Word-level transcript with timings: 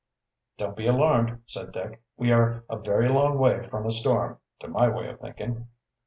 "Don't 0.57 0.75
be 0.75 0.87
alarmed," 0.87 1.43
said 1.45 1.71
Dick. 1.71 2.01
"We 2.17 2.31
are 2.31 2.63
a 2.67 2.79
very 2.79 3.07
long 3.07 3.37
way 3.37 3.61
from 3.61 3.85
a 3.85 3.91
storm, 3.91 4.39
to 4.61 4.67
my 4.67 4.89
way 4.89 5.07
of 5.11 5.19
thinking." 5.19 5.67